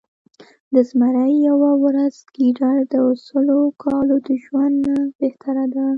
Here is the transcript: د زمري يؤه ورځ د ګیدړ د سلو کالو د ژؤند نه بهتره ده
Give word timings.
د 0.73 0.75
زمري 0.89 1.31
يؤه 1.47 1.71
ورځ 1.85 2.13
د 2.21 2.25
ګیدړ 2.35 2.75
د 2.93 2.93
سلو 3.25 3.61
کالو 3.83 4.15
د 4.27 4.29
ژؤند 4.43 4.75
نه 4.85 4.95
بهتره 5.19 5.65
ده 5.75 5.85